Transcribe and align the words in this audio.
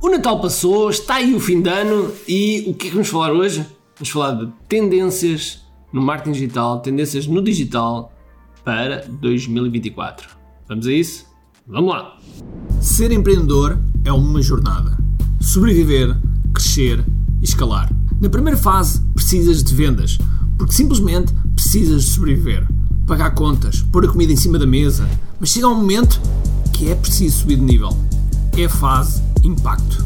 O 0.00 0.08
Natal 0.08 0.40
passou, 0.40 0.90
está 0.90 1.16
aí 1.16 1.34
o 1.34 1.40
fim 1.40 1.60
de 1.60 1.68
ano 1.68 2.12
e 2.28 2.64
o 2.68 2.74
que 2.74 2.86
é 2.86 2.90
que 2.90 2.94
vamos 2.94 3.08
falar 3.08 3.32
hoje? 3.32 3.66
Vamos 3.96 4.10
falar 4.10 4.30
de 4.32 4.48
tendências 4.68 5.64
no 5.92 6.00
marketing 6.00 6.32
digital, 6.32 6.78
tendências 6.78 7.26
no 7.26 7.42
digital 7.42 8.12
para 8.64 9.04
2024. 9.20 10.28
Vamos 10.68 10.86
a 10.86 10.92
isso? 10.92 11.26
Vamos 11.66 11.90
lá! 11.90 12.16
Ser 12.80 13.10
empreendedor 13.10 13.76
é 14.04 14.12
uma 14.12 14.40
jornada. 14.40 14.96
Sobreviver, 15.40 16.16
crescer 16.54 17.04
e 17.42 17.44
escalar. 17.44 17.92
Na 18.20 18.28
primeira 18.28 18.56
fase, 18.56 19.00
precisas 19.14 19.64
de 19.64 19.74
vendas, 19.74 20.16
porque 20.56 20.74
simplesmente 20.74 21.34
precisas 21.56 22.04
de 22.04 22.10
sobreviver. 22.10 22.64
Pagar 23.04 23.34
contas, 23.34 23.82
pôr 23.90 24.04
a 24.04 24.08
comida 24.08 24.32
em 24.32 24.36
cima 24.36 24.60
da 24.60 24.66
mesa, 24.66 25.08
mas 25.40 25.48
chega 25.48 25.66
um 25.66 25.74
momento 25.74 26.20
que 26.72 26.88
é 26.88 26.94
preciso 26.94 27.40
subir 27.40 27.56
de 27.56 27.62
nível. 27.62 27.90
É 28.56 28.64
a 28.64 28.68
fase 28.68 29.27
impacto. 29.48 30.04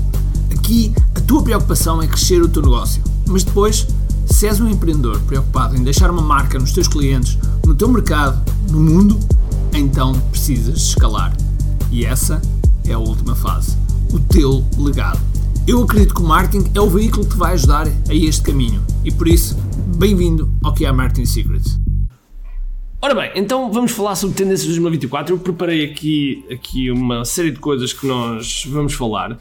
Aqui 0.50 0.92
a 1.14 1.20
tua 1.20 1.42
preocupação 1.42 2.00
é 2.02 2.06
crescer 2.06 2.42
o 2.42 2.48
teu 2.48 2.62
negócio, 2.62 3.02
mas 3.26 3.44
depois, 3.44 3.86
se 4.26 4.46
és 4.46 4.60
um 4.60 4.68
empreendedor 4.68 5.20
preocupado 5.20 5.76
em 5.76 5.82
deixar 5.82 6.10
uma 6.10 6.22
marca 6.22 6.58
nos 6.58 6.72
teus 6.72 6.88
clientes, 6.88 7.38
no 7.66 7.74
teu 7.74 7.88
mercado, 7.88 8.40
no 8.70 8.80
mundo, 8.80 9.18
então 9.72 10.12
precisas 10.30 10.76
escalar. 10.78 11.36
E 11.90 12.04
essa 12.04 12.40
é 12.84 12.92
a 12.92 12.98
última 12.98 13.34
fase, 13.34 13.76
o 14.12 14.18
teu 14.18 14.64
legado. 14.78 15.20
Eu 15.66 15.82
acredito 15.82 16.14
que 16.14 16.22
o 16.22 16.26
marketing 16.26 16.70
é 16.74 16.80
o 16.80 16.90
veículo 16.90 17.24
que 17.24 17.32
te 17.32 17.38
vai 17.38 17.54
ajudar 17.54 17.86
a 17.86 18.14
este 18.14 18.42
caminho 18.42 18.82
e 19.04 19.10
por 19.10 19.28
isso, 19.28 19.56
bem-vindo 19.96 20.48
ao 20.62 20.72
que 20.72 20.84
é 20.84 20.88
a 20.88 20.92
Marketing 20.92 21.26
Secrets. 21.26 21.81
Ora 23.04 23.16
bem, 23.16 23.32
então 23.34 23.68
vamos 23.72 23.90
falar 23.90 24.14
sobre 24.14 24.36
tendências 24.36 24.62
de 24.62 24.68
2024. 24.68 25.34
Eu 25.34 25.38
preparei 25.40 25.84
aqui, 25.84 26.44
aqui 26.48 26.88
uma 26.88 27.24
série 27.24 27.50
de 27.50 27.58
coisas 27.58 27.92
que 27.92 28.06
nós 28.06 28.64
vamos 28.64 28.94
falar, 28.94 29.36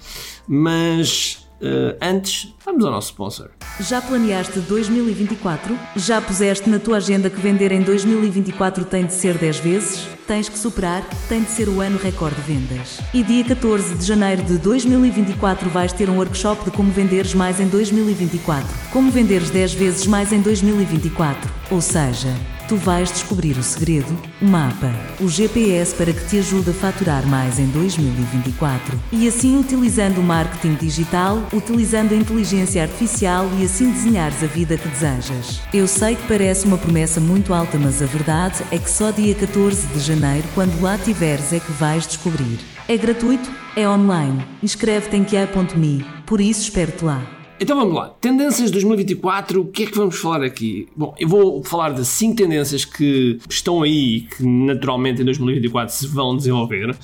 mas 0.48 1.48
uh, 1.62 1.96
antes, 2.02 2.52
vamos 2.66 2.84
ao 2.84 2.90
nosso 2.90 3.10
sponsor. 3.10 3.52
Já 3.80 4.02
planeaste 4.02 4.60
2024? 4.62 5.78
Já 5.96 6.20
puseste 6.20 6.68
na 6.72 6.80
tua 6.80 6.98
agenda 6.98 7.30
que 7.30 7.40
vender 7.40 7.72
em 7.72 7.84
2024 7.84 8.84
tem 8.84 9.06
de 9.06 9.14
ser 9.14 9.38
10 9.38 9.60
vezes? 9.60 10.08
Tens 10.26 10.50
que 10.50 10.58
superar, 10.58 11.08
tem 11.30 11.44
de 11.44 11.52
ser 11.52 11.70
o 11.70 11.82
ano 11.82 12.00
recorde 12.00 12.38
de 12.38 12.42
vendas. 12.42 13.00
E 13.14 13.22
dia 13.22 13.44
14 13.44 13.94
de 13.94 14.04
janeiro 14.04 14.42
de 14.42 14.58
2024 14.58 15.70
vais 15.70 15.94
ter 15.94 16.10
um 16.10 16.18
workshop 16.18 16.66
de 16.66 16.72
como 16.72 16.92
venderes 16.92 17.36
mais 17.36 17.60
em 17.60 17.68
2024. 17.68 18.68
Como 18.92 19.12
venderes 19.12 19.52
10 19.52 19.74
vezes 19.76 20.08
mais 20.08 20.34
em 20.34 20.42
2024. 20.42 21.48
Ou 21.70 21.80
seja, 21.80 22.36
Tu 22.72 22.78
vais 22.78 23.12
descobrir 23.12 23.58
o 23.58 23.64
segredo, 23.64 24.18
o 24.42 24.46
mapa, 24.46 24.90
o 25.20 25.28
GPS 25.28 25.94
para 25.94 26.14
que 26.14 26.26
te 26.30 26.40
ajude 26.40 26.70
a 26.70 26.74
faturar 26.74 27.28
mais 27.28 27.60
em 27.60 27.66
2024. 27.66 28.98
E 29.12 29.28
assim, 29.28 29.60
utilizando 29.60 30.20
o 30.20 30.24
marketing 30.24 30.76
digital, 30.76 31.44
utilizando 31.52 32.14
a 32.14 32.16
inteligência 32.16 32.82
artificial 32.82 33.46
e 33.60 33.66
assim 33.66 33.92
desenhares 33.92 34.42
a 34.42 34.48
vida 34.48 34.78
que 34.78 34.88
desejas. 34.88 35.60
Eu 35.74 35.86
sei 35.86 36.16
que 36.16 36.26
parece 36.30 36.66
uma 36.66 36.78
promessa 36.78 37.20
muito 37.20 37.54
alta, 37.54 37.78
mas 37.78 38.02
a 38.02 38.06
verdade 38.06 38.64
é 38.72 38.78
que 38.78 38.90
só 38.90 39.12
dia 39.12 39.36
14 39.36 39.88
de 39.88 40.00
janeiro, 40.00 40.48
quando 40.56 40.82
lá 40.82 40.98
tiveres, 40.98 41.52
é 41.52 41.60
que 41.60 41.74
vais 41.74 42.08
descobrir. 42.08 42.58
É 42.88 42.96
gratuito, 42.96 43.52
é 43.76 43.86
online. 43.86 44.46
Inscreve-te 44.64 45.18
em 45.18 45.26
QA.me, 45.26 46.06
por 46.26 46.40
isso 46.40 46.62
espero-te 46.62 47.04
lá. 47.04 47.41
Então 47.62 47.78
vamos 47.78 47.94
lá. 47.94 48.10
Tendências 48.20 48.72
2024, 48.72 49.62
o 49.62 49.66
que 49.66 49.84
é 49.84 49.86
que 49.86 49.96
vamos 49.96 50.18
falar 50.18 50.42
aqui? 50.42 50.88
Bom, 50.96 51.14
eu 51.20 51.28
vou 51.28 51.64
falar 51.64 51.92
de 51.92 52.04
5 52.04 52.36
tendências 52.36 52.84
que 52.84 53.38
estão 53.48 53.84
aí 53.84 54.16
e 54.16 54.22
que 54.22 54.44
naturalmente 54.44 55.22
em 55.22 55.26
2024 55.26 55.94
se 55.94 56.08
vão 56.08 56.36
desenvolver. 56.36 56.98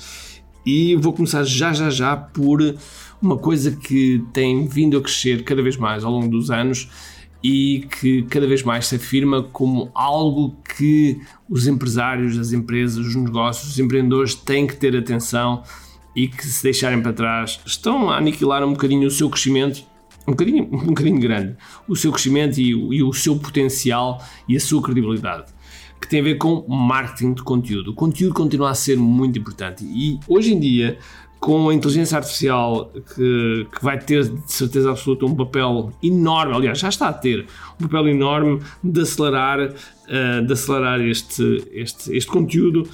E 0.66 0.96
vou 0.96 1.12
começar 1.12 1.44
já 1.44 1.72
já 1.72 1.90
já 1.90 2.16
por 2.16 2.74
uma 3.22 3.38
coisa 3.38 3.70
que 3.70 4.20
tem 4.32 4.66
vindo 4.66 4.98
a 4.98 5.00
crescer 5.00 5.44
cada 5.44 5.62
vez 5.62 5.76
mais 5.76 6.02
ao 6.02 6.10
longo 6.10 6.26
dos 6.26 6.50
anos 6.50 6.88
e 7.40 7.86
que 8.00 8.22
cada 8.22 8.48
vez 8.48 8.64
mais 8.64 8.88
se 8.88 8.96
afirma 8.96 9.44
como 9.44 9.92
algo 9.94 10.56
que 10.76 11.20
os 11.48 11.68
empresários, 11.68 12.36
as 12.36 12.50
empresas, 12.50 13.06
os 13.06 13.14
negócios, 13.14 13.70
os 13.70 13.78
empreendedores 13.78 14.34
têm 14.34 14.66
que 14.66 14.74
ter 14.74 14.96
atenção 14.96 15.62
e 16.16 16.26
que 16.26 16.44
se 16.44 16.64
deixarem 16.64 17.00
para 17.00 17.12
trás 17.12 17.60
estão 17.64 18.10
a 18.10 18.16
aniquilar 18.16 18.64
um 18.64 18.72
bocadinho 18.72 19.06
o 19.06 19.10
seu 19.12 19.30
crescimento 19.30 19.86
um 20.28 20.32
bocadinho, 20.32 20.68
um 20.70 20.86
bocadinho 20.86 21.18
grande 21.18 21.56
o 21.88 21.96
seu 21.96 22.12
crescimento 22.12 22.58
e, 22.58 22.70
e 22.70 23.02
o 23.02 23.12
seu 23.12 23.36
potencial 23.36 24.22
e 24.46 24.56
a 24.56 24.60
sua 24.60 24.82
credibilidade 24.82 25.52
que 26.00 26.08
tem 26.08 26.20
a 26.20 26.22
ver 26.22 26.36
com 26.36 26.64
marketing 26.68 27.34
de 27.34 27.42
conteúdo. 27.42 27.90
O 27.90 27.94
conteúdo 27.94 28.32
continua 28.32 28.70
a 28.70 28.74
ser 28.74 28.96
muito 28.96 29.38
importante 29.38 29.84
e 29.84 30.20
hoje 30.28 30.54
em 30.54 30.60
dia, 30.60 30.96
com 31.40 31.68
a 31.68 31.74
inteligência 31.74 32.16
artificial 32.16 32.90
que, 33.14 33.66
que 33.74 33.84
vai 33.84 33.98
ter 33.98 34.28
de 34.28 34.52
certeza 34.52 34.90
absoluta 34.90 35.26
um 35.26 35.34
papel 35.34 35.92
enorme, 36.02 36.54
aliás, 36.54 36.78
já 36.78 36.88
está 36.88 37.08
a 37.08 37.12
ter 37.12 37.46
um 37.80 37.86
papel 37.86 38.08
enorme 38.08 38.60
de 38.82 39.00
acelerar, 39.00 39.60
uh, 39.60 40.46
de 40.46 40.52
acelerar 40.52 41.00
este, 41.00 41.64
este, 41.72 42.16
este 42.16 42.30
conteúdo. 42.30 42.88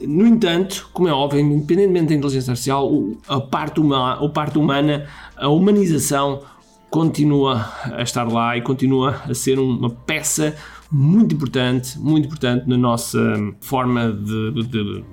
No 0.00 0.26
entanto, 0.26 0.88
como 0.92 1.08
é 1.08 1.12
óbvio, 1.12 1.40
independentemente 1.40 2.08
da 2.08 2.14
inteligência 2.14 2.52
artificial, 2.52 2.90
a 3.26 3.40
parte, 3.40 3.80
uma, 3.80 4.24
a 4.24 4.28
parte 4.28 4.58
humana, 4.58 5.06
a 5.36 5.48
humanização 5.48 6.42
continua 6.90 7.70
a 7.84 8.02
estar 8.02 8.24
lá 8.24 8.56
e 8.56 8.62
continua 8.62 9.22
a 9.28 9.34
ser 9.34 9.58
uma 9.58 9.90
peça 9.90 10.56
muito 10.90 11.34
importante, 11.34 11.98
muito 11.98 12.26
importante 12.26 12.68
na 12.68 12.76
nossa 12.76 13.18
forma 13.60 14.10
de, 14.10 14.62
de, 14.64 15.04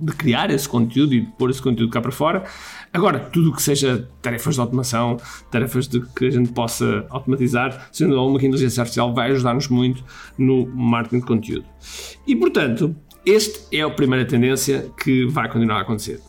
de 0.00 0.12
criar 0.12 0.50
esse 0.50 0.68
conteúdo 0.68 1.14
e 1.14 1.20
de 1.20 1.26
pôr 1.38 1.50
esse 1.50 1.62
conteúdo 1.62 1.90
cá 1.90 2.00
para 2.00 2.10
fora. 2.10 2.44
Agora, 2.92 3.20
tudo 3.20 3.50
o 3.50 3.52
que 3.54 3.62
seja 3.62 4.08
tarefas 4.20 4.54
de 4.54 4.60
automação, 4.60 5.16
tarefas 5.50 5.86
de 5.86 6.00
que 6.00 6.26
a 6.26 6.30
gente 6.30 6.52
possa 6.52 7.06
automatizar, 7.10 7.88
sendo 7.92 8.18
alguma 8.18 8.38
que 8.38 8.46
a 8.46 8.48
inteligência 8.48 8.80
artificial 8.80 9.14
vai 9.14 9.30
ajudar-nos 9.30 9.68
muito 9.68 10.04
no 10.36 10.66
marketing 10.66 11.20
de 11.20 11.26
conteúdo. 11.26 11.64
E, 12.26 12.34
portanto, 12.34 12.94
esta 13.26 13.74
é 13.74 13.82
a 13.82 13.90
primeira 13.90 14.24
tendência 14.24 14.90
que 15.02 15.26
vai 15.26 15.48
continuar 15.48 15.78
a 15.78 15.82
acontecer. 15.82 16.20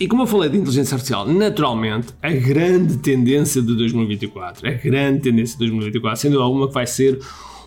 E 0.00 0.06
como 0.06 0.22
eu 0.22 0.26
falei 0.28 0.48
de 0.48 0.56
inteligência 0.56 0.94
artificial, 0.94 1.26
naturalmente, 1.26 2.08
a 2.22 2.30
grande 2.30 2.98
tendência 2.98 3.60
de 3.60 3.74
2024, 3.74 4.68
a 4.68 4.70
grande 4.70 5.22
tendência 5.22 5.54
de 5.54 5.58
2024, 5.58 6.20
sendo 6.20 6.40
alguma 6.40 6.68
que 6.68 6.74
vai 6.74 6.86
ser 6.86 7.18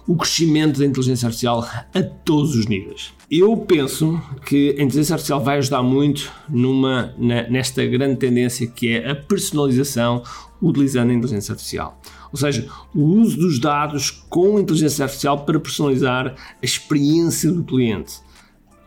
o 0.07 0.15
crescimento 0.15 0.79
da 0.79 0.85
inteligência 0.85 1.25
artificial 1.25 1.67
a 1.93 2.01
todos 2.01 2.55
os 2.55 2.67
níveis. 2.67 3.11
Eu 3.29 3.57
penso 3.57 4.21
que 4.45 4.69
a 4.69 4.81
inteligência 4.81 5.13
artificial 5.13 5.43
vai 5.43 5.57
ajudar 5.57 5.83
muito 5.83 6.31
numa, 6.47 7.13
na, 7.17 7.49
nesta 7.49 7.85
grande 7.85 8.15
tendência 8.15 8.65
que 8.65 8.87
é 8.87 9.11
a 9.11 9.15
personalização 9.15 10.23
utilizando 10.61 11.09
a 11.09 11.13
inteligência 11.13 11.51
artificial. 11.51 11.99
Ou 12.31 12.39
seja, 12.39 12.65
o 12.95 13.01
uso 13.01 13.35
dos 13.35 13.59
dados 13.59 14.09
com 14.29 14.55
a 14.55 14.61
inteligência 14.61 15.03
artificial 15.03 15.39
para 15.39 15.59
personalizar 15.59 16.27
a 16.27 16.65
experiência 16.65 17.51
do 17.51 17.61
cliente 17.61 18.21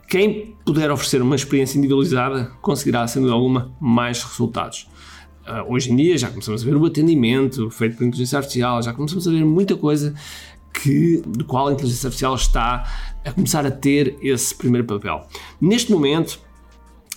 quem 0.09 0.55
puder 0.65 0.91
oferecer 0.91 1.23
uma 1.23 1.37
experiência 1.37 1.79
individualizada 1.79 2.53
conseguirá, 2.61 3.07
sem 3.07 3.23
dúvida 3.23 3.35
alguma, 3.35 3.75
mais 3.81 4.23
resultados. 4.23 4.89
Uh, 5.47 5.73
hoje 5.73 5.93
em 5.93 5.97
dia 5.97 6.17
já 6.17 6.31
começamos 6.31 6.63
a 6.63 6.65
ver 6.65 6.75
o 6.75 6.87
atendimento 6.87 7.71
feito 7.71 7.97
por 7.97 8.05
inteligência 8.05 8.39
artificial, 8.39 8.83
já 8.83 8.95
começamos 8.95 9.29
a 9.29 9.31
ver 9.31 9.45
muita 9.45 9.77
coisa 9.77 10.15
que, 10.73 11.23
do 11.27 11.45
qual 11.45 11.69
a 11.69 11.73
inteligência 11.73 12.07
artificial 12.07 12.35
está 12.35 12.91
a 13.25 13.33
começar 13.33 13.67
a 13.67 13.71
ter 13.71 14.17
esse 14.23 14.55
primeiro 14.55 14.87
papel. 14.87 15.27
Neste 15.61 15.93
momento, 15.93 16.39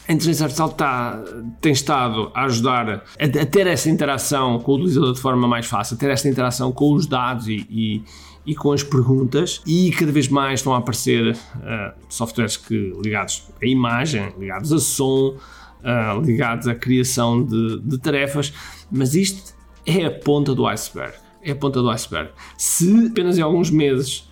a 0.08 0.14
inteligência 0.14 0.46
artificial 0.46 0.70
está, 0.70 1.24
tem 1.60 1.74
estado 1.74 2.32
a 2.34 2.46
ajudar 2.46 2.90
a, 2.90 2.94
a, 3.24 3.46
ter 3.46 3.68
essa 3.68 3.90
interação 3.90 4.60
com 4.60 4.72
o 4.72 4.76
utilizador 4.76 5.14
de 5.14 5.20
forma 5.20 5.48
mais 5.48 5.66
fácil, 5.66 5.96
a 5.96 6.00
ter 6.00 6.10
essa 6.10 6.30
interação 6.30 6.72
com 6.72 6.94
os 6.94 7.06
dados 7.06 7.48
e, 7.48 7.66
e, 7.70 8.04
e 8.48 8.56
com 8.56 8.72
as 8.72 8.82
perguntas 8.82 9.62
e 9.68 9.92
cada 9.92 10.10
vez 10.10 10.30
mais 10.30 10.62
estão 10.62 10.74
a 10.74 10.78
aparecer 10.78 11.34
uh, 11.34 11.94
softwares 12.08 12.56
que, 12.56 12.94
ligados 13.04 13.50
à 13.62 13.66
imagem, 13.66 14.34
ligados 14.40 14.72
a 14.72 14.80
som, 14.80 15.36
uh, 15.36 16.22
ligados 16.24 16.66
à 16.66 16.74
criação 16.74 17.44
de, 17.44 17.82
de 17.82 17.98
tarefas, 17.98 18.54
mas 18.90 19.14
isto 19.16 19.54
é 19.86 20.06
a 20.06 20.12
ponta 20.12 20.56
do 20.56 20.66
iceberg. 20.66 21.14
É 21.44 21.52
a 21.52 21.56
ponta 21.56 21.82
do 21.82 21.90
iceberg. 21.90 22.32
Se 22.58 23.08
apenas 23.08 23.38
em 23.38 23.42
alguns 23.42 23.70
meses 23.70 24.28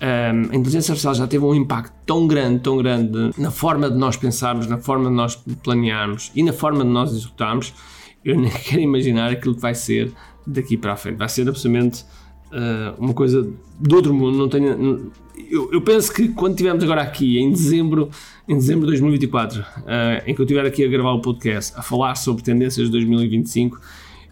um, 0.00 0.06
eh, 0.06 0.30
a 0.30 0.56
inteligência 0.56 0.92
artificial 0.92 1.14
já 1.14 1.26
teve 1.26 1.44
um 1.44 1.54
impacto 1.54 1.92
tão 2.06 2.26
grande, 2.26 2.60
tão 2.60 2.76
grande 2.76 3.30
na 3.38 3.50
forma 3.50 3.90
de 3.90 3.96
nós 3.96 4.16
pensarmos, 4.16 4.66
na 4.66 4.78
forma 4.78 5.08
de 5.08 5.14
nós 5.14 5.36
planearmos 5.62 6.30
e 6.34 6.42
na 6.42 6.52
forma 6.52 6.84
de 6.84 6.90
nós 6.90 7.12
executarmos, 7.12 7.72
eu 8.24 8.38
nem 8.38 8.50
quero 8.64 8.80
imaginar 8.80 9.30
aquilo 9.30 9.54
que 9.54 9.60
vai 9.60 9.74
ser 9.74 10.12
daqui 10.46 10.76
para 10.76 10.92
a 10.92 10.96
frente. 10.96 11.16
Vai 11.16 11.28
ser 11.28 11.48
absolutamente 11.48 12.04
uh, 12.54 12.94
uma 12.98 13.12
coisa 13.12 13.46
do 13.80 13.96
outro 13.96 14.14
mundo. 14.14 14.38
Não 14.38 14.48
tenho, 14.48 15.12
eu, 15.50 15.72
eu, 15.72 15.82
penso 15.82 16.12
que 16.12 16.28
quando 16.28 16.52
estivermos 16.52 16.84
agora 16.84 17.02
aqui 17.02 17.38
em 17.38 17.50
dezembro, 17.50 18.10
em 18.48 18.54
dezembro 18.54 18.82
de 18.82 18.92
2024, 18.92 19.60
uh, 19.60 19.64
em 20.26 20.34
que 20.34 20.40
eu 20.40 20.44
estiver 20.44 20.64
aqui 20.64 20.84
a 20.84 20.88
gravar 20.88 21.12
o 21.12 21.20
podcast, 21.20 21.72
a 21.76 21.82
falar 21.82 22.14
sobre 22.14 22.42
tendências 22.42 22.86
de 22.86 22.92
2025, 22.92 23.80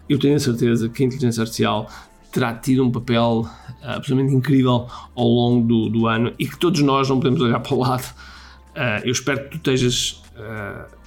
eu 0.07 0.17
tenho 0.17 0.35
a 0.35 0.39
certeza 0.39 0.89
que 0.89 1.03
a 1.03 1.05
inteligência 1.05 1.41
artificial 1.41 1.89
terá 2.31 2.53
tido 2.53 2.83
um 2.83 2.91
papel 2.91 3.45
uh, 3.45 3.49
absolutamente 3.83 4.33
incrível 4.33 4.87
ao 5.15 5.27
longo 5.27 5.67
do, 5.67 5.89
do, 5.89 6.07
ano 6.07 6.33
e 6.39 6.47
que 6.47 6.57
todos 6.57 6.81
nós 6.81 7.09
não 7.09 7.17
podemos 7.17 7.41
olhar 7.41 7.59
para 7.59 7.73
o 7.73 7.79
lado. 7.79 8.05
Eu 9.03 9.11
espero 9.11 9.43
que 9.43 9.49
tu 9.51 9.57
estejas 9.57 10.23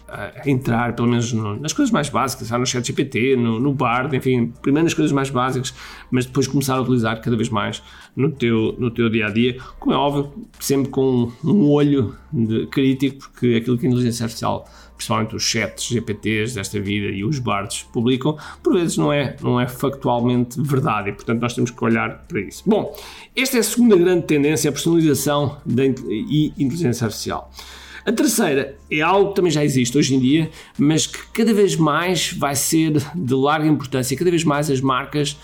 a 0.09 0.49
entrar, 0.49 0.95
pelo 0.95 1.09
menos 1.09 1.33
no, 1.33 1.59
nas 1.59 1.73
coisas 1.73 1.93
mais 1.93 2.09
básicas, 2.09 2.51
no 2.51 2.67
chat 2.67 2.87
GPT, 2.87 3.37
no, 3.37 3.59
no 3.59 3.75
Bard, 3.75 4.17
enfim, 4.17 4.53
primeiro 4.63 4.85
nas 4.85 4.95
coisas 4.95 5.13
mais 5.13 5.31
básicas, 5.31 5.75
mas 6.11 6.27
depois 6.27 6.47
começar 6.47 6.77
a 6.77 6.81
utilizar 6.81 7.21
cada 7.21 7.37
vez 7.37 7.49
mais 7.49 7.83
no 8.15 8.31
teu, 8.31 8.75
no 8.79 8.91
teu 8.91 9.11
dia 9.11 9.27
a 9.27 9.31
dia, 9.31 9.59
como 9.81 9.95
é 9.95 9.99
óbvio, 9.99 10.33
sempre 10.61 10.91
com 10.91 11.33
um 11.43 11.71
olho 11.71 12.15
de, 12.33 12.67
crítico, 12.67 13.19
porque 13.19 13.57
aquilo 13.57 13.77
que 13.77 13.87
a 13.87 13.89
inteligência 13.89 14.25
artificial 14.25 14.69
principalmente 14.97 15.37
os 15.37 15.43
chats 15.43 15.89
GPTs 15.89 16.55
desta 16.55 16.81
vida 16.81 17.09
e 17.09 17.23
os 17.23 17.39
bards 17.39 17.83
publicam, 17.93 18.39
por 18.63 18.73
vezes 18.73 18.97
não 18.97 19.13
é, 19.13 19.37
não 19.43 19.61
é 19.61 19.69
factualmente 19.69 20.59
verdade 20.59 21.11
e, 21.11 21.13
portanto, 21.13 21.41
nós 21.41 21.53
temos 21.53 21.71
que 21.71 21.85
olhar 21.85 22.25
para 22.27 22.41
isso. 22.41 22.63
Bom, 22.67 22.97
esta 23.35 23.59
é 23.59 23.61
a 23.61 23.63
segunda 23.63 23.95
grande 23.95 24.27
tendência, 24.27 24.71
a 24.71 24.73
personalização 24.73 25.59
e 25.69 26.53
inteligência 26.59 27.05
artificial. 27.05 27.53
A 28.07 28.13
terceira 28.13 28.77
é 28.89 29.01
algo 29.01 29.31
que 29.31 29.35
também 29.35 29.51
já 29.51 29.65
existe 29.65 29.99
hoje 29.99 30.15
em 30.15 30.21
dia, 30.21 30.49
mas 30.79 31.09
que 31.09 31.19
cada 31.33 31.53
vez 31.53 31.75
mais 31.75 32.33
vai 32.33 32.55
ser 32.55 32.93
de 32.93 33.35
larga 33.35 33.67
importância, 33.67 34.17
cada 34.17 34.31
vez 34.31 34.45
mais 34.45 34.71
as 34.71 34.81
marcas 34.81 35.37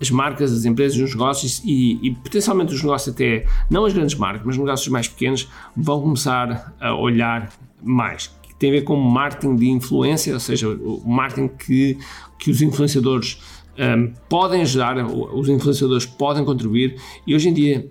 as 0.00 0.10
marcas, 0.10 0.52
as 0.52 0.64
empresas, 0.64 0.96
os 0.96 1.10
negócios 1.10 1.60
e, 1.64 1.98
e, 2.00 2.14
potencialmente 2.14 2.72
os 2.72 2.82
negócios 2.82 3.12
até, 3.12 3.44
não 3.68 3.84
as 3.84 3.92
grandes 3.92 4.14
marcas, 4.14 4.46
mas 4.46 4.56
negócios 4.56 4.88
mais 4.88 5.08
pequenos, 5.08 5.48
vão 5.76 6.00
começar 6.00 6.72
a 6.80 6.94
olhar 6.94 7.52
mais. 7.82 8.30
Tem 8.60 8.70
a 8.70 8.72
ver 8.74 8.82
com 8.82 8.94
marketing 8.94 9.56
de 9.56 9.68
influência, 9.68 10.34
ou 10.34 10.40
seja, 10.40 10.68
o 10.68 11.02
marketing 11.04 11.48
que, 11.48 11.98
que 12.38 12.50
os 12.50 12.62
influenciadores 12.62 13.40
um, 13.78 14.12
podem 14.28 14.62
ajudar, 14.62 14.96
os 15.06 15.48
influenciadores 15.48 16.06
podem 16.06 16.44
contribuir. 16.44 16.96
E 17.26 17.34
hoje 17.34 17.48
em 17.48 17.52
dia 17.52 17.90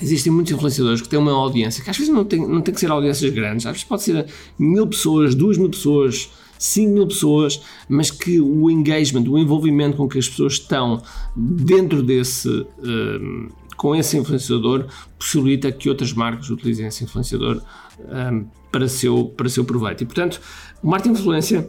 existem 0.00 0.32
muitos 0.32 0.52
influenciadores 0.52 1.00
que 1.00 1.08
têm 1.08 1.18
uma 1.18 1.32
audiência 1.32 1.82
que 1.82 1.90
às 1.90 1.96
vezes 1.96 2.12
não 2.12 2.24
tem, 2.24 2.46
não 2.46 2.60
tem 2.60 2.72
que 2.72 2.80
ser 2.80 2.90
audiências 2.90 3.32
grandes, 3.32 3.66
às 3.66 3.72
vezes 3.72 3.84
pode 3.84 4.02
ser 4.02 4.26
mil 4.58 4.86
pessoas, 4.86 5.34
duas 5.34 5.58
mil 5.58 5.68
pessoas, 5.68 6.30
5 6.62 6.92
mil 6.92 7.06
pessoas, 7.08 7.60
mas 7.88 8.10
que 8.10 8.40
o 8.40 8.70
engagement, 8.70 9.28
o 9.28 9.36
envolvimento 9.36 9.96
com 9.96 10.08
que 10.08 10.16
as 10.16 10.28
pessoas 10.28 10.54
estão 10.54 11.02
dentro 11.34 12.04
desse, 12.04 12.48
um, 12.48 13.48
com 13.76 13.96
esse 13.96 14.16
influenciador, 14.16 14.86
possibilita 15.18 15.72
que 15.72 15.88
outras 15.88 16.12
marcas 16.12 16.48
utilizem 16.50 16.86
esse 16.86 17.02
influenciador 17.02 17.60
um, 17.98 18.46
para, 18.70 18.86
seu, 18.86 19.24
para 19.36 19.48
seu 19.48 19.64
proveito. 19.64 20.04
E, 20.04 20.06
portanto, 20.06 20.40
o 20.80 20.88
marketing 20.88 21.14
influência 21.14 21.66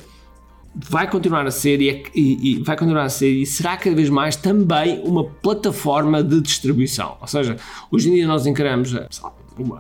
vai 0.76 1.10
continuar 1.10 1.46
a 1.46 1.52
ser 1.52 1.82
e, 1.82 1.90
é, 1.90 2.04
e, 2.16 2.52
e, 2.52 2.64
vai 2.64 2.76
continuar 2.76 3.04
a 3.04 3.10
ser 3.10 3.30
e 3.30 3.46
será 3.46 3.78
cada 3.78 3.96
vez 3.96 4.10
mais 4.10 4.36
também 4.36 5.02
uma 5.04 5.24
plataforma 5.24 6.24
de 6.24 6.42
distribuição. 6.42 7.18
Ou 7.22 7.28
seja, 7.28 7.58
hoje 7.92 8.10
em 8.10 8.16
dia 8.16 8.28
nós 8.28 8.48
encaramos 8.48 8.96
a, 8.96 9.08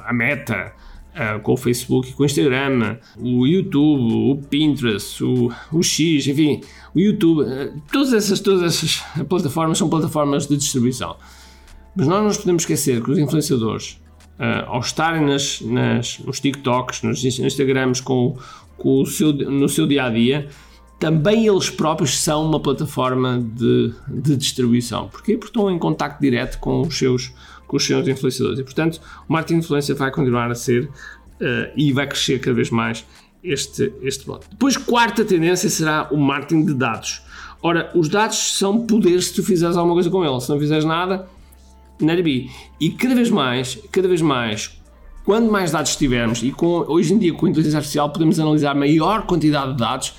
a 0.05 0.13
meta 0.13 0.73
uh, 1.13 1.39
com 1.41 1.53
o 1.53 1.57
Facebook 1.57 2.13
com 2.13 2.23
o 2.23 2.25
Instagram, 2.25 2.97
o 3.17 3.47
YouTube, 3.47 4.13
o 4.13 4.37
Pinterest, 4.47 5.23
o, 5.23 5.51
o 5.71 5.81
X, 5.81 6.27
enfim, 6.27 6.61
o 6.93 6.99
YouTube, 6.99 7.41
uh, 7.41 7.81
todas 7.91 8.13
essas, 8.13 8.39
todas 8.39 8.63
essas 8.63 9.03
plataformas 9.27 9.77
são 9.77 9.89
plataformas 9.89 10.47
de 10.47 10.57
distribuição. 10.57 11.15
Mas 11.95 12.07
nós 12.07 12.17
não 12.17 12.25
nos 12.25 12.37
podemos 12.37 12.63
esquecer 12.63 13.03
que 13.03 13.11
os 13.11 13.17
influenciadores 13.17 14.01
uh, 14.39 14.67
ao 14.67 14.79
estarem 14.79 15.25
nas, 15.25 15.61
nas, 15.61 16.19
nos 16.19 16.39
TikToks, 16.39 17.03
nos 17.03 17.23
Instagrams 17.23 18.01
com, 18.01 18.37
com 18.77 19.01
o 19.01 19.05
seu, 19.05 19.31
no 19.33 19.69
seu 19.69 19.87
dia 19.87 20.05
a 20.05 20.09
dia, 20.09 20.49
também 21.03 21.45
eles 21.45 21.69
próprios 21.69 22.17
são 22.17 22.45
uma 22.45 22.61
plataforma 22.61 23.37
de, 23.37 23.93
de 24.07 24.37
distribuição. 24.37 25.09
Porquê? 25.09 25.33
Porque 25.33 25.49
estão 25.49 25.69
em 25.69 25.77
contacto 25.77 26.21
direto 26.21 26.57
com 26.59 26.79
os 26.79 26.97
seus, 26.97 27.33
com 27.67 27.75
os 27.75 27.85
seus 27.85 28.07
influenciadores. 28.07 28.57
E, 28.57 28.63
portanto, 28.63 29.01
o 29.27 29.33
marketing 29.33 29.59
de 29.59 29.65
influência 29.65 29.93
vai 29.95 30.09
continuar 30.11 30.49
a 30.49 30.55
ser 30.55 30.85
uh, 30.85 31.73
e 31.75 31.91
vai 31.91 32.07
crescer 32.07 32.39
cada 32.39 32.55
vez 32.55 32.69
mais 32.69 33.05
este, 33.43 33.91
este 34.01 34.25
bloco. 34.25 34.45
Depois, 34.49 34.77
quarta 34.77 35.25
tendência 35.25 35.69
será 35.69 36.07
o 36.09 36.15
marketing 36.15 36.63
de 36.67 36.73
dados. 36.73 37.21
Ora, 37.61 37.91
os 37.93 38.07
dados 38.07 38.37
são 38.57 38.87
poder 38.87 39.21
se 39.21 39.33
tu 39.33 39.43
fizeres 39.43 39.75
alguma 39.75 39.95
coisa 39.95 40.09
com 40.09 40.23
eles. 40.23 40.45
Se 40.45 40.49
não 40.51 40.57
fizeres 40.57 40.85
nada, 40.85 41.27
na 41.99 42.15
be. 42.15 42.49
E 42.79 42.91
cada 42.91 43.13
vez 43.13 43.29
mais, 43.29 43.77
cada 43.91 44.07
vez 44.07 44.21
mais, 44.21 44.81
quando 45.25 45.51
mais 45.51 45.69
dados 45.69 45.97
tivermos, 45.97 46.41
e 46.43 46.51
com, 46.53 46.85
hoje 46.87 47.13
em 47.13 47.17
dia 47.17 47.33
com 47.33 47.45
a 47.45 47.49
inteligência 47.49 47.79
artificial 47.79 48.09
podemos 48.09 48.39
analisar 48.39 48.73
maior 48.73 49.25
quantidade 49.25 49.73
de 49.73 49.77
dados, 49.79 50.13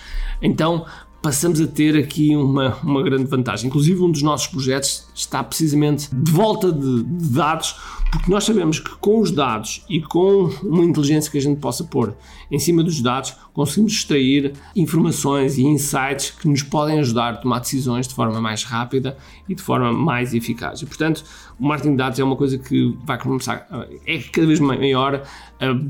então 0.44 0.85
passamos 1.25 1.58
a 1.58 1.67
ter 1.67 1.96
aqui 1.96 2.37
uma, 2.37 2.76
uma 2.82 3.02
grande 3.02 3.25
vantagem. 3.25 3.69
Inclusive, 3.69 4.02
um 4.02 4.11
dos 4.11 4.20
nossos 4.20 4.46
projetos 4.46 5.06
está 5.14 5.43
precisamente 5.43 6.14
de 6.14 6.31
volta 6.31 6.70
de, 6.70 7.02
de 7.02 7.29
dados, 7.31 7.76
porque 8.14 8.31
nós 8.31 8.44
sabemos 8.44 8.78
que 8.78 8.90
com 8.99 9.20
os 9.20 9.32
dados 9.32 9.84
e 9.88 10.00
com 10.00 10.49
uma 10.62 10.84
inteligência 10.84 11.31
que 11.31 11.37
a 11.37 11.40
gente 11.40 11.58
possa 11.61 11.82
pôr 11.82 12.14
em 12.49 12.58
cima 12.61 12.82
dos 12.82 13.02
dados, 13.02 13.34
conseguimos 13.52 13.93
extrair 13.93 14.52
informações 14.76 15.58
e 15.58 15.64
insights 15.64 16.31
que 16.31 16.46
nos 16.46 16.62
podem 16.62 17.00
ajudar 17.00 17.34
a 17.34 17.37
tomar 17.37 17.58
decisões 17.58 18.06
de 18.06 18.14
forma 18.14 18.40
mais 18.40 18.62
rápida 18.62 19.16
e 19.49 19.55
de 19.55 19.61
forma 19.61 19.93
mais 19.93 20.32
eficaz. 20.32 20.81
E, 20.81 20.87
portanto, 20.87 21.25
o 21.58 21.66
marketing 21.66 21.90
de 21.90 21.96
dados 21.96 22.19
é 22.19 22.25
uma 22.25 22.37
coisa 22.37 22.56
que 22.56 22.96
vai 23.05 23.19
começar, 23.19 23.66
é 24.06 24.19
cada 24.19 24.46
vez 24.46 24.61
maior, 24.61 25.22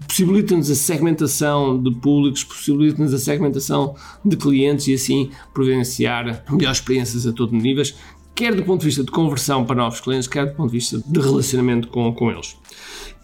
possibilita-nos 0.07 0.71
a 0.71 0.75
segmentação 0.75 1.83
de 1.83 1.91
públicos, 1.91 2.43
possibilita-nos 2.43 3.13
a 3.13 3.19
segmentação 3.19 3.95
de 4.25 4.37
clientes 4.37 4.89
e 4.89 4.95
assim 4.95 5.31
providenciar 5.53 6.43
melhores 6.51 6.79
experiências 6.79 7.27
a 7.27 7.33
todos 7.33 7.55
os 7.55 7.63
níveis, 7.63 7.95
quer 8.35 8.55
do 8.55 8.63
ponto 8.63 8.81
de 8.81 8.87
vista 8.87 9.05
de 9.05 9.11
conversão 9.11 9.65
para 9.65 9.77
novos 9.77 10.01
clientes, 10.01 10.29
quer 10.29 10.47
do 10.47 10.55
ponto 10.55 10.71
de 10.71 10.79
vista 10.79 11.03
de 11.05 11.21
relacionamento 11.21 11.89
com, 11.89 12.13
com 12.13 12.31
eles. 12.31 12.57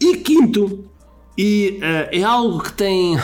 E 0.01 0.17
quinto, 0.19 0.85
e 1.37 1.79
uh, 1.79 2.17
é 2.17 2.23
algo 2.23 2.62
que 2.62 2.73
tem 2.73 3.17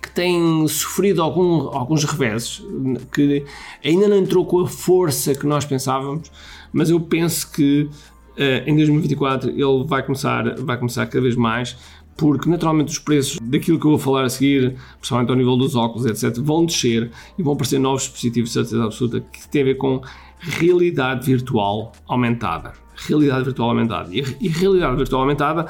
que 0.00 0.10
tem 0.14 0.66
sofrido 0.66 1.22
algum, 1.22 1.68
alguns 1.76 2.04
reversos, 2.04 2.66
que 3.12 3.44
ainda 3.84 4.08
não 4.08 4.16
entrou 4.16 4.46
com 4.46 4.60
a 4.60 4.66
força 4.66 5.34
que 5.34 5.46
nós 5.46 5.64
pensávamos, 5.64 6.32
mas 6.72 6.90
eu 6.90 6.98
penso 6.98 7.50
que 7.52 7.82
uh, 7.82 8.68
em 8.68 8.74
2024 8.76 9.50
ele 9.50 9.84
vai 9.86 10.02
começar, 10.02 10.56
vai 10.56 10.78
começar 10.78 11.06
cada 11.06 11.20
vez 11.20 11.36
mais, 11.36 11.76
porque 12.16 12.48
naturalmente 12.48 12.88
os 12.92 12.98
preços 12.98 13.38
daquilo 13.42 13.78
que 13.78 13.86
eu 13.86 13.92
vou 13.92 13.98
falar 13.98 14.24
a 14.24 14.28
seguir, 14.28 14.76
principalmente 14.98 15.30
ao 15.30 15.36
nível 15.36 15.56
dos 15.56 15.74
óculos, 15.74 16.04
etc., 16.06 16.38
vão 16.42 16.66
descer 16.66 17.10
e 17.38 17.42
vão 17.42 17.54
aparecer 17.54 17.78
novos 17.78 18.02
dispositivos 18.02 18.50
de 18.50 18.54
certeza 18.54 18.84
absoluta 18.84 19.20
que 19.20 19.48
têm 19.48 19.62
a 19.62 19.64
ver 19.64 19.76
com 19.76 20.02
realidade 20.40 21.26
virtual 21.26 21.92
aumentada. 22.06 22.72
Realidade 22.96 23.44
virtual 23.44 23.70
aumentada. 23.70 24.08
E, 24.12 24.48
realidade 24.48 24.96
virtual 24.96 25.22
aumentada 25.22 25.66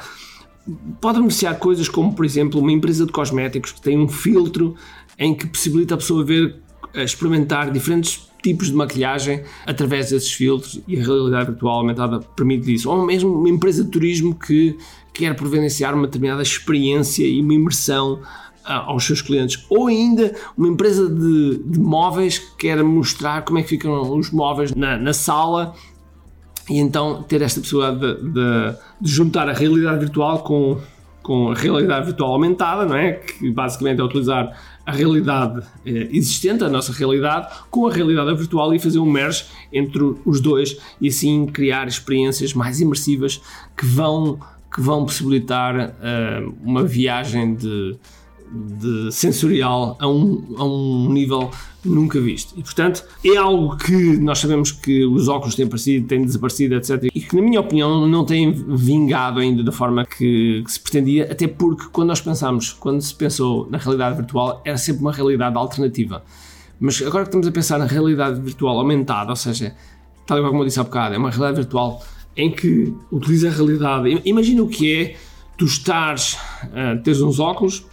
pode 0.99 1.19
beneficiar 1.19 1.57
coisas 1.57 1.89
como, 1.89 2.13
por 2.13 2.25
exemplo, 2.25 2.59
uma 2.59 2.71
empresa 2.71 3.05
de 3.05 3.11
cosméticos 3.11 3.71
que 3.71 3.81
tem 3.81 3.97
um 3.97 4.07
filtro 4.07 4.75
em 5.17 5.33
que 5.35 5.47
possibilita 5.47 5.95
a 5.95 5.97
pessoa 5.97 6.23
ver, 6.23 6.55
experimentar 6.95 7.71
diferentes 7.71 8.29
tipos 8.41 8.67
de 8.67 8.73
maquilhagem 8.73 9.43
através 9.65 10.09
desses 10.09 10.31
filtros 10.31 10.81
e 10.87 10.99
a 10.99 11.03
realidade 11.03 11.51
virtual 11.51 11.79
aumentada 11.79 12.19
permite 12.19 12.73
isso. 12.73 12.89
Ou 12.89 13.05
mesmo 13.05 13.31
uma 13.31 13.49
empresa 13.49 13.83
de 13.83 13.91
turismo 13.91 14.35
que 14.35 14.77
quer 15.13 15.35
providenciar 15.35 15.93
uma 15.93 16.07
determinada 16.07 16.41
experiência 16.41 17.25
e 17.25 17.41
uma 17.41 17.53
imersão 17.53 18.21
aos 18.63 19.05
seus 19.05 19.21
clientes, 19.21 19.65
ou 19.69 19.87
ainda 19.87 20.33
uma 20.57 20.67
empresa 20.67 21.09
de, 21.09 21.61
de, 21.63 21.79
móveis 21.79 22.37
que 22.37 22.55
quer 22.57 22.83
mostrar 22.83 23.43
como 23.43 23.59
é 23.59 23.63
que 23.63 23.69
ficam 23.69 24.17
os 24.17 24.31
móveis 24.31 24.73
na, 24.75 24.97
na 24.97 25.13
sala 25.13 25.73
e 26.69 26.79
então 26.79 27.23
ter 27.23 27.41
esta 27.41 27.59
possibilidade 27.59 27.99
de, 27.99 28.29
de, 28.29 28.75
de, 29.01 29.11
juntar 29.11 29.49
a 29.49 29.53
realidade 29.53 29.99
virtual 29.99 30.39
com, 30.39 30.79
com 31.23 31.51
a 31.51 31.55
realidade 31.55 32.05
virtual 32.05 32.33
aumentada, 32.33 32.85
não 32.85 32.95
é? 32.95 33.13
que 33.13 33.51
basicamente 33.51 33.99
é 33.99 34.03
utilizar 34.03 34.55
a 34.85 34.91
realidade 34.91 35.65
eh, 35.85 36.09
existente, 36.11 36.63
a 36.63 36.69
nossa 36.69 36.91
realidade, 36.91 37.47
com 37.69 37.87
a 37.87 37.91
realidade 37.91 38.33
virtual 38.35 38.73
e 38.73 38.79
fazer 38.79 38.99
um 38.99 39.09
merge 39.09 39.45
entre 39.71 40.15
os 40.25 40.41
dois 40.41 40.77
e 40.99 41.07
assim 41.07 41.45
criar 41.45 41.87
experiências 41.87 42.53
mais 42.53 42.79
imersivas 42.79 43.41
que 43.77 43.85
vão, 43.85 44.39
que 44.73 44.81
vão 44.81 45.05
possibilitar 45.05 45.75
uh, 45.75 46.55
uma 46.63 46.83
viagem 46.83 47.55
de 47.55 47.95
de 48.51 49.11
sensorial 49.11 49.97
a 49.99 50.07
um, 50.07 50.55
a 50.57 50.63
um 50.65 51.11
nível 51.11 51.49
nunca 51.83 52.19
visto. 52.19 52.53
E, 52.57 52.61
portanto, 52.61 53.03
é 53.23 53.37
algo 53.37 53.77
que 53.77 54.17
nós 54.17 54.39
sabemos 54.39 54.71
que 54.71 55.05
os 55.05 55.27
óculos 55.27 55.55
têm 55.55 55.65
aparecido, 55.65 56.07
têm 56.07 56.23
desaparecido, 56.23 56.75
etc. 56.75 57.09
E 57.13 57.21
que, 57.21 57.35
na 57.35 57.41
minha 57.41 57.59
opinião, 57.59 58.07
não 58.07 58.25
têm 58.25 58.51
vingado 58.51 59.39
ainda 59.39 59.63
da 59.63 59.71
forma 59.71 60.05
que, 60.05 60.61
que 60.63 60.71
se 60.71 60.79
pretendia, 60.79 61.31
até 61.31 61.47
porque 61.47 61.85
quando 61.91 62.09
nós 62.09 62.21
pensamos, 62.21 62.73
quando 62.73 63.01
se 63.01 63.15
pensou 63.15 63.67
na 63.69 63.77
realidade 63.77 64.17
virtual, 64.17 64.61
era 64.65 64.77
sempre 64.77 65.01
uma 65.01 65.11
realidade 65.11 65.57
alternativa. 65.57 66.23
Mas 66.79 67.01
agora 67.01 67.23
que 67.23 67.29
estamos 67.29 67.47
a 67.47 67.51
pensar 67.51 67.79
na 67.79 67.85
realidade 67.85 68.39
virtual 68.41 68.77
aumentada, 68.77 69.29
ou 69.29 69.35
seja, 69.35 69.75
tal 70.25 70.41
como 70.43 70.61
eu 70.61 70.65
disse 70.65 70.79
há 70.79 70.83
bocado, 70.83 71.15
é 71.15 71.17
uma 71.17 71.29
realidade 71.29 71.57
virtual 71.57 72.03
em 72.35 72.51
que 72.51 72.93
utiliza 73.11 73.49
a 73.49 73.51
realidade. 73.51 74.21
Imagina 74.25 74.63
o 74.63 74.67
que 74.67 74.93
é 74.93 75.15
tu 75.57 75.65
estares, 75.65 76.33
uh, 76.65 77.01
teres 77.03 77.21
uns 77.21 77.39
óculos 77.39 77.85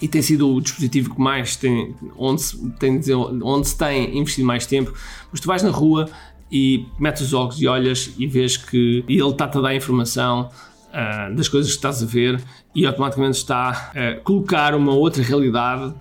e 0.00 0.08
tem 0.08 0.22
sido 0.22 0.54
o 0.54 0.60
dispositivo 0.60 1.14
que 1.14 1.20
mais 1.20 1.56
tem, 1.56 1.94
onde 2.16 2.42
se 2.42 2.70
tem, 2.78 3.00
onde 3.42 3.68
se 3.68 3.76
tem 3.76 4.18
investido 4.18 4.46
mais 4.46 4.66
tempo, 4.66 4.92
mas 5.30 5.40
tu 5.40 5.46
vais 5.46 5.62
na 5.62 5.70
rua 5.70 6.08
e 6.50 6.86
metes 6.98 7.22
os 7.22 7.34
óculos 7.34 7.60
e 7.60 7.66
olhas 7.66 8.12
e 8.18 8.26
vês 8.26 8.56
que 8.56 9.04
ele 9.08 9.28
está-te 9.28 9.58
a 9.58 9.60
dar 9.60 9.74
informação 9.74 10.50
uh, 10.88 11.34
das 11.34 11.48
coisas 11.48 11.70
que 11.70 11.76
estás 11.76 12.02
a 12.02 12.06
ver 12.06 12.42
e 12.74 12.86
automaticamente 12.86 13.38
está 13.38 13.92
a 13.94 14.20
colocar 14.22 14.74
uma 14.74 14.92
outra 14.92 15.22
realidade 15.22 15.94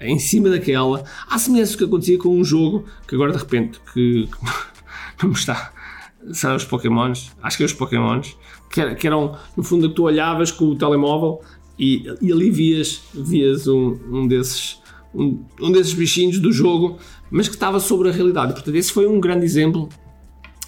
em 0.00 0.18
cima 0.18 0.48
daquela, 0.50 1.04
à 1.30 1.38
semelhança 1.38 1.72
do 1.72 1.78
que 1.78 1.84
acontecia 1.84 2.18
com 2.18 2.36
um 2.36 2.42
jogo 2.42 2.84
que 3.06 3.14
agora 3.14 3.32
de 3.32 3.38
repente 3.38 3.80
que, 3.92 4.28
que 5.16 5.24
não 5.24 5.32
está. 5.32 5.72
São 6.32 6.54
os 6.54 6.64
Pokémons, 6.64 7.32
acho 7.42 7.56
que 7.56 7.62
é 7.64 7.66
os 7.66 7.72
Pokémons, 7.72 8.36
que 8.70 9.06
eram 9.06 9.36
no 9.56 9.62
fundo 9.62 9.88
que 9.88 9.94
tu 9.94 10.04
olhavas 10.04 10.50
com 10.50 10.66
o 10.66 10.76
telemóvel 10.76 11.40
e, 11.82 12.04
e 12.22 12.30
ali 12.30 12.48
vias, 12.48 13.02
vias 13.12 13.66
um, 13.66 13.98
um 14.08 14.28
desses 14.28 14.80
um, 15.12 15.44
um 15.60 15.72
desses 15.72 15.92
bichinhos 15.92 16.38
do 16.38 16.52
jogo, 16.52 16.96
mas 17.28 17.48
que 17.48 17.54
estava 17.54 17.80
sobre 17.80 18.08
a 18.08 18.12
realidade. 18.12 18.52
Portanto, 18.52 18.74
esse 18.76 18.92
foi 18.92 19.04
um 19.06 19.20
grande 19.20 19.44
exemplo 19.44 19.88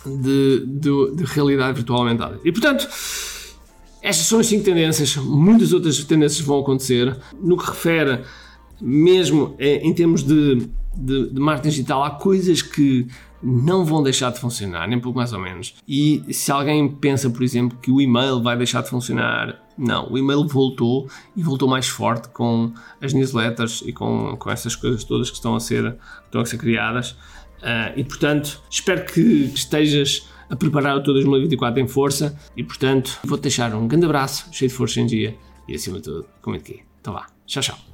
de, 0.04 0.66
de, 0.66 1.14
de 1.14 1.24
realidade 1.24 1.76
virtual 1.76 2.00
aumentada. 2.00 2.40
E 2.44 2.50
portanto, 2.50 2.88
estas 4.02 4.26
são 4.26 4.40
as 4.40 4.46
cinco 4.48 4.64
tendências, 4.64 5.14
muitas 5.16 5.72
outras 5.72 6.02
tendências 6.04 6.40
vão 6.40 6.58
acontecer. 6.58 7.16
No 7.40 7.56
que 7.56 7.64
refere, 7.64 8.24
mesmo 8.80 9.54
em 9.58 9.94
termos 9.94 10.24
de, 10.24 10.68
de, 10.96 11.30
de 11.30 11.40
marketing 11.40 11.68
digital, 11.68 12.02
há 12.02 12.10
coisas 12.10 12.60
que 12.60 13.06
não 13.40 13.84
vão 13.84 14.02
deixar 14.02 14.32
de 14.32 14.40
funcionar, 14.40 14.88
nem 14.88 14.98
pouco 14.98 15.16
mais 15.16 15.32
ou 15.32 15.38
menos. 15.38 15.76
E 15.86 16.22
se 16.30 16.50
alguém 16.50 16.88
pensa, 16.88 17.30
por 17.30 17.42
exemplo, 17.42 17.78
que 17.80 17.90
o 17.90 18.00
e-mail 18.00 18.42
vai 18.42 18.56
deixar 18.56 18.82
de 18.82 18.90
funcionar, 18.90 19.63
não, 19.76 20.10
o 20.10 20.16
e-mail 20.16 20.46
voltou 20.46 21.08
e 21.36 21.42
voltou 21.42 21.68
mais 21.68 21.88
forte 21.88 22.28
com 22.28 22.72
as 23.00 23.12
newsletters 23.12 23.82
e 23.84 23.92
com, 23.92 24.36
com 24.36 24.50
essas 24.50 24.76
coisas 24.76 25.04
todas 25.04 25.30
que 25.30 25.36
estão 25.36 25.54
a 25.56 25.60
ser, 25.60 25.96
estão 26.24 26.40
a 26.40 26.46
ser 26.46 26.58
criadas. 26.58 27.12
Uh, 27.60 27.96
e 27.96 28.04
portanto, 28.04 28.62
espero 28.70 29.04
que 29.04 29.20
estejas 29.54 30.28
a 30.48 30.56
preparar 30.56 30.96
o 30.96 31.02
teu 31.02 31.12
2024 31.14 31.80
em 31.80 31.88
força. 31.88 32.38
E 32.56 32.62
portanto, 32.62 33.18
vou-te 33.24 33.42
deixar 33.42 33.74
um 33.74 33.88
grande 33.88 34.06
abraço, 34.06 34.48
cheio 34.52 34.70
de 34.70 34.76
força 34.76 35.00
em 35.00 35.06
dia 35.06 35.36
e 35.68 35.74
acima 35.74 35.96
de 35.98 36.04
tudo, 36.04 36.26
comente 36.40 36.72
aqui. 36.72 36.82
Então 37.00 37.12
vá, 37.12 37.26
tchau, 37.46 37.62
tchau. 37.62 37.93